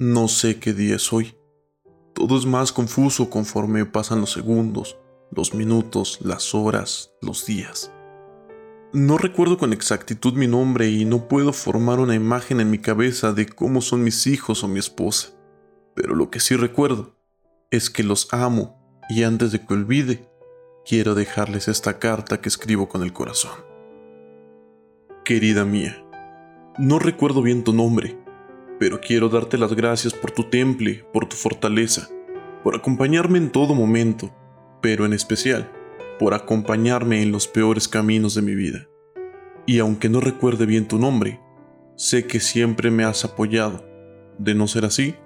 [0.00, 1.34] No sé qué día es hoy.
[2.14, 4.96] Todo es más confuso conforme pasan los segundos,
[5.32, 7.90] los minutos, las horas, los días.
[8.92, 13.32] No recuerdo con exactitud mi nombre y no puedo formar una imagen en mi cabeza
[13.32, 15.37] de cómo son mis hijos o mi esposa.
[16.00, 17.16] Pero lo que sí recuerdo
[17.72, 18.78] es que los amo
[19.10, 20.30] y antes de que olvide,
[20.86, 23.50] quiero dejarles esta carta que escribo con el corazón.
[25.24, 26.06] Querida mía,
[26.78, 28.16] no recuerdo bien tu nombre,
[28.78, 32.08] pero quiero darte las gracias por tu temple, por tu fortaleza,
[32.62, 34.32] por acompañarme en todo momento,
[34.80, 35.72] pero en especial
[36.20, 38.88] por acompañarme en los peores caminos de mi vida.
[39.66, 41.40] Y aunque no recuerde bien tu nombre,
[41.96, 43.84] sé que siempre me has apoyado.
[44.38, 45.16] De no ser así,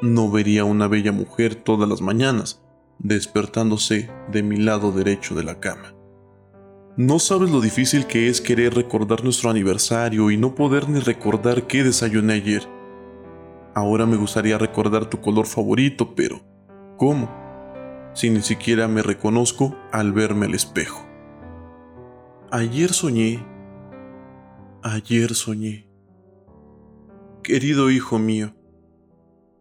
[0.00, 2.62] no vería una bella mujer todas las mañanas
[2.98, 5.94] despertándose de mi lado derecho de la cama.
[6.96, 11.66] No sabes lo difícil que es querer recordar nuestro aniversario y no poder ni recordar
[11.66, 12.68] qué desayuné ayer.
[13.74, 16.40] Ahora me gustaría recordar tu color favorito, pero
[16.96, 17.44] ¿cómo?
[18.14, 21.04] si ni siquiera me reconozco al verme al espejo.
[22.50, 23.44] Ayer soñé,
[24.82, 25.88] ayer soñé.
[27.42, 28.54] Querido hijo mío,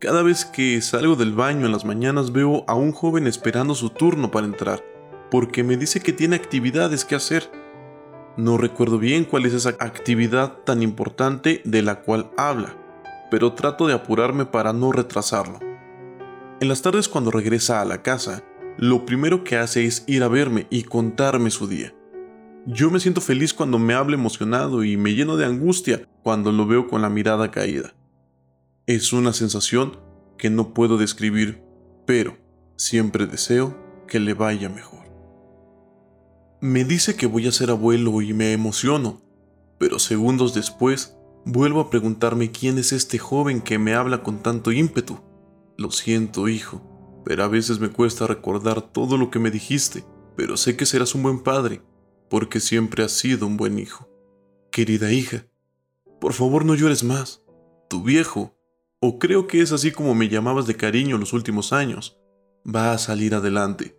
[0.04, 3.90] cada vez que salgo del baño en las mañanas veo a un joven esperando su
[3.90, 4.84] turno para entrar,
[5.32, 7.50] porque me dice que tiene actividades que hacer.
[8.36, 12.76] No recuerdo bien cuál es esa actividad tan importante de la cual habla,
[13.32, 15.60] pero trato de apurarme para no retrasarlo.
[16.60, 18.44] En las tardes cuando regresa a la casa,
[18.78, 21.96] lo primero que hace es ir a verme y contarme su día.
[22.66, 26.68] Yo me siento feliz cuando me habla emocionado y me lleno de angustia cuando lo
[26.68, 27.94] veo con la mirada caída.
[28.86, 29.98] Es una sensación
[30.38, 31.64] que no puedo describir,
[32.06, 32.38] pero
[32.76, 33.78] siempre deseo
[34.10, 35.06] que le vaya mejor.
[36.60, 39.22] Me dice que voy a ser abuelo y me emociono,
[39.78, 41.16] pero segundos después
[41.46, 45.18] vuelvo a preguntarme quién es este joven que me habla con tanto ímpetu.
[45.78, 46.82] Lo siento, hijo,
[47.24, 50.04] pero a veces me cuesta recordar todo lo que me dijiste,
[50.36, 51.82] pero sé que serás un buen padre,
[52.30, 54.10] porque siempre has sido un buen hijo.
[54.74, 55.48] Querida hija,
[56.20, 57.46] por favor no llores más.
[57.90, 58.58] Tu viejo,
[59.06, 62.22] o creo que es así como me llamabas de cariño los últimos años,
[62.66, 63.98] va a salir adelante.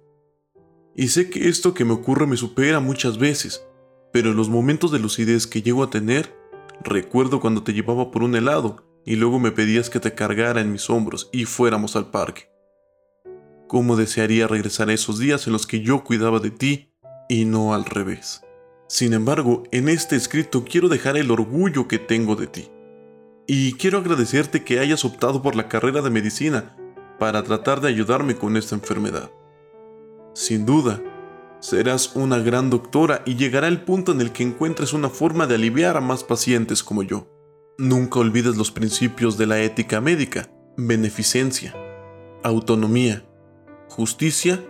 [0.96, 3.66] Y sé que esto que me ocurre me supera muchas veces,
[4.14, 6.34] pero en los momentos de lucidez que llego a tener,
[6.82, 10.72] recuerdo cuando te llevaba por un helado y luego me pedías que te cargara en
[10.72, 12.48] mis hombros y fuéramos al parque.
[13.68, 16.94] Cómo desearía regresar a esos días en los que yo cuidaba de ti
[17.28, 18.40] y no al revés.
[18.88, 22.70] Sin embargo, en este escrito quiero dejar el orgullo que tengo de ti.
[23.46, 26.76] Y quiero agradecerte que hayas optado por la carrera de medicina
[27.18, 29.30] para tratar de ayudarme con esta enfermedad.
[30.34, 31.02] Sin duda,
[31.60, 35.56] serás una gran doctora y llegará el punto en el que encuentres una forma de
[35.56, 37.26] aliviar a más pacientes como yo.
[37.76, 41.74] Nunca olvides los principios de la ética médica, beneficencia,
[42.42, 43.26] autonomía,
[43.88, 44.64] justicia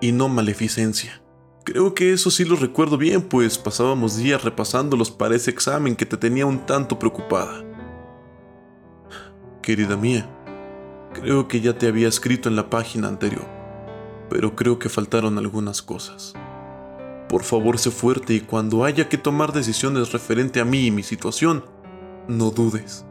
[0.00, 1.22] y no maleficencia.
[1.64, 6.06] Creo que eso sí lo recuerdo bien, pues pasábamos días repasándolos para ese examen que
[6.06, 7.64] te tenía un tanto preocupada.
[9.64, 10.28] Querida mía,
[11.14, 13.46] creo que ya te había escrito en la página anterior,
[14.28, 16.34] pero creo que faltaron algunas cosas.
[17.30, 21.02] Por favor, sé fuerte y cuando haya que tomar decisiones referente a mí y mi
[21.02, 21.64] situación,
[22.28, 23.06] no dudes.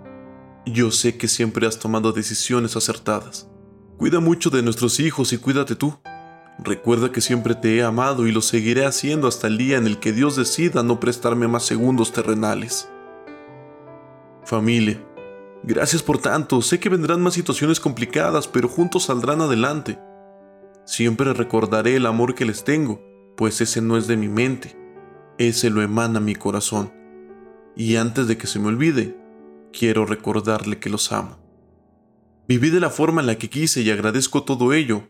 [0.68, 3.50] Yo sé que siempre has tomado decisiones acertadas.
[3.97, 5.97] Cuida mucho de nuestros hijos y cuídate tú.
[6.59, 9.97] Recuerda que siempre te he amado y lo seguiré haciendo hasta el día en el
[9.97, 12.88] que Dios decida no prestarme más segundos terrenales.
[14.46, 15.03] Familia,
[15.63, 16.62] gracias por tanto.
[16.62, 20.00] Sé que vendrán más situaciones complicadas, pero juntos saldrán adelante.
[20.85, 23.01] Siempre recordaré el amor que les tengo,
[23.38, 24.78] pues ese no es de mi mente,
[25.38, 26.91] ese lo emana mi corazón.
[27.75, 29.18] Y antes de que se me olvide,
[29.72, 31.40] quiero recordarle que los amo.
[32.47, 35.03] Viví de la forma en la que quise y agradezco todo ello.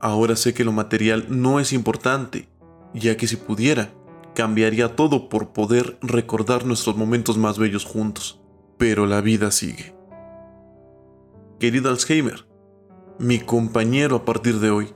[0.00, 2.48] Ahora sé que lo material no es importante,
[2.94, 3.92] ya que si pudiera,
[4.34, 8.39] cambiaría todo por poder recordar nuestros momentos más bellos juntos.
[8.80, 9.94] Pero la vida sigue.
[11.58, 12.46] Querido Alzheimer,
[13.18, 14.94] mi compañero a partir de hoy,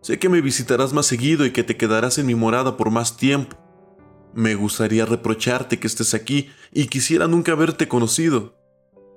[0.00, 3.18] sé que me visitarás más seguido y que te quedarás en mi morada por más
[3.18, 3.58] tiempo.
[4.32, 8.54] Me gustaría reprocharte que estés aquí y quisiera nunca haberte conocido.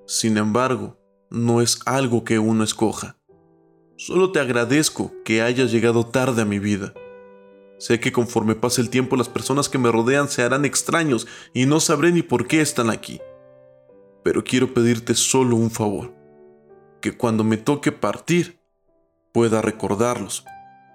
[0.05, 3.15] Sin embargo, no es algo que uno escoja.
[3.95, 6.93] Solo te agradezco que hayas llegado tarde a mi vida.
[7.79, 11.67] Sé que conforme pase el tiempo las personas que me rodean se harán extraños y
[11.67, 13.21] no sabré ni por qué están aquí.
[14.23, 16.13] Pero quiero pedirte solo un favor.
[17.01, 18.61] que cuando me toque partir
[19.33, 20.45] pueda recordarlos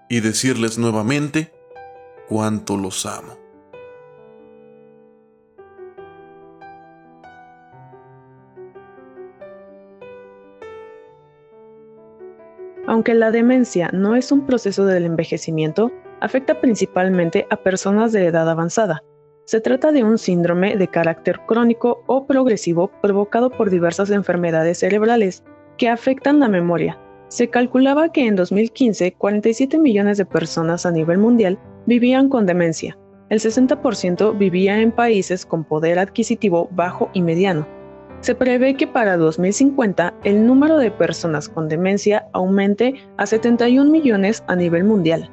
[0.09, 1.53] y decirles nuevamente
[2.31, 3.37] cuánto los amo.
[12.87, 15.93] Aunque la demencia no es un proceso del envejecimiento,
[16.23, 19.03] afecta principalmente a personas de edad avanzada.
[19.49, 25.43] Se trata de un síndrome de carácter crónico o progresivo provocado por diversas enfermedades cerebrales
[25.79, 26.99] que afectan la memoria.
[27.29, 32.99] Se calculaba que en 2015 47 millones de personas a nivel mundial vivían con demencia.
[33.31, 37.67] El 60% vivía en países con poder adquisitivo bajo y mediano
[38.21, 44.43] se prevé que para 2050 el número de personas con demencia aumente a 71 millones
[44.49, 45.31] a nivel mundial.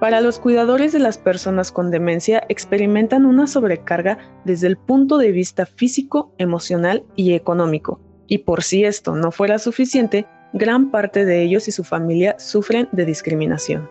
[0.00, 5.32] Para los cuidadores de las personas con demencia experimentan una sobrecarga desde el punto de
[5.32, 7.98] vista físico, emocional y económico.
[8.26, 12.88] Y por si esto no fuera suficiente, gran parte de ellos y su familia sufren
[12.92, 13.88] de discriminación.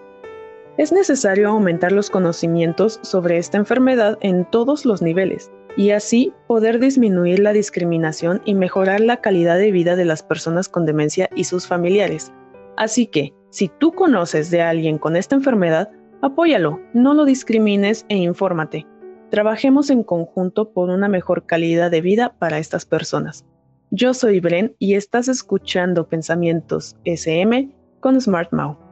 [0.78, 6.80] Es necesario aumentar los conocimientos sobre esta enfermedad en todos los niveles, y así poder
[6.80, 11.46] disminuir la discriminación y mejorar la calidad de vida de las personas con demencia y
[11.46, 12.32] sus familiares.
[12.78, 15.90] Así que, si tú conoces de alguien con esta enfermedad,
[16.22, 18.86] apóyalo, no lo discrimines e infórmate.
[19.30, 23.46] Trabajemos en conjunto por una mejor calidad de vida para estas personas.
[23.92, 27.72] Yo soy Bren y estás escuchando Pensamientos SM
[28.02, 28.85] con SmartMouth.